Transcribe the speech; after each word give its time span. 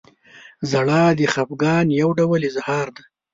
•ژړا 0.69 1.03
د 1.19 1.21
خفګان 1.33 1.87
یو 2.01 2.09
ډول 2.19 2.41
اظهار 2.49 2.87
دی. 2.95 3.03